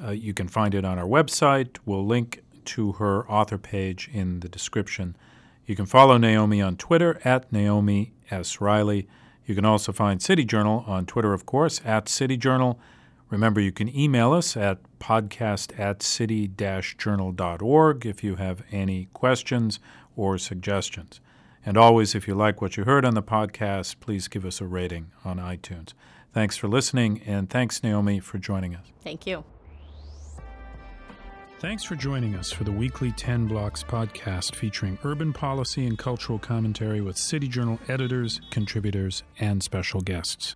Uh, 0.00 0.12
you 0.12 0.32
can 0.32 0.46
find 0.46 0.76
it 0.76 0.84
on 0.84 0.96
our 0.96 1.08
website. 1.08 1.78
We'll 1.84 2.06
link 2.06 2.44
to 2.66 2.92
her 2.92 3.28
author 3.28 3.58
page 3.58 4.08
in 4.12 4.38
the 4.38 4.48
description. 4.48 5.16
You 5.66 5.74
can 5.74 5.86
follow 5.86 6.16
Naomi 6.16 6.62
on 6.62 6.76
Twitter 6.76 7.20
at 7.24 7.52
Naomi 7.52 8.12
S. 8.30 8.60
Riley. 8.60 9.08
You 9.44 9.56
can 9.56 9.64
also 9.64 9.90
find 9.90 10.22
City 10.22 10.44
Journal 10.44 10.84
on 10.86 11.04
Twitter, 11.04 11.32
of 11.32 11.46
course, 11.46 11.80
at 11.84 12.08
City 12.08 12.36
Journal. 12.36 12.78
Remember, 13.28 13.60
you 13.60 13.72
can 13.72 13.88
email 13.88 14.32
us 14.32 14.56
at 14.56 14.78
podcast 14.98 15.78
at 15.78 16.02
city 16.02 16.48
journal.org 16.48 18.06
if 18.06 18.24
you 18.24 18.36
have 18.36 18.62
any 18.70 19.08
questions 19.12 19.78
or 20.16 20.38
suggestions. 20.38 21.20
And 21.64 21.76
always, 21.76 22.14
if 22.14 22.28
you 22.28 22.34
like 22.34 22.62
what 22.62 22.76
you 22.76 22.84
heard 22.84 23.04
on 23.04 23.14
the 23.14 23.22
podcast, 23.22 23.98
please 24.00 24.28
give 24.28 24.44
us 24.44 24.60
a 24.60 24.66
rating 24.66 25.10
on 25.24 25.38
iTunes. 25.38 25.94
Thanks 26.32 26.56
for 26.56 26.68
listening, 26.68 27.22
and 27.26 27.50
thanks, 27.50 27.82
Naomi, 27.82 28.20
for 28.20 28.38
joining 28.38 28.74
us. 28.74 28.86
Thank 29.02 29.26
you. 29.26 29.44
Thanks 31.58 31.82
for 31.82 31.96
joining 31.96 32.34
us 32.34 32.52
for 32.52 32.64
the 32.64 32.72
weekly 32.72 33.12
10 33.12 33.46
Blocks 33.46 33.82
podcast 33.82 34.54
featuring 34.54 34.98
urban 35.02 35.32
policy 35.32 35.86
and 35.86 35.96
cultural 35.98 36.38
commentary 36.38 37.00
with 37.00 37.16
City 37.16 37.48
Journal 37.48 37.80
editors, 37.88 38.40
contributors, 38.50 39.22
and 39.40 39.62
special 39.62 40.02
guests. 40.02 40.54